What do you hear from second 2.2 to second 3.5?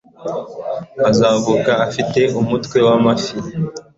umutwe wamafi